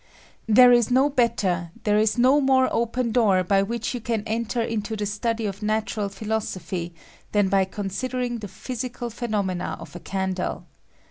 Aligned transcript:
There 0.47 0.73
no 0.89 1.11
better, 1.11 1.69
there 1.83 1.99
is 1.99 2.17
no 2.17 2.41
more 2.41 2.67
open 2.73 3.11
door 3.11 3.43
by 3.43 3.61
which 3.61 3.93
you 3.93 4.01
can 4.01 4.23
enter 4.25 4.59
into 4.59 4.95
the 4.95 5.05
study 5.05 5.45
of 5.45 5.61
natural 5.61 6.09
phi 6.09 6.25
losophy 6.25 6.93
than 7.33 7.49
by 7.49 7.65
considering 7.65 8.39
the 8.39 8.47
physical 8.47 9.11
phe 9.11 9.29
nomena 9.29 9.77
of 9.79 9.95
a 9.95 9.99
candle. 9.99 10.65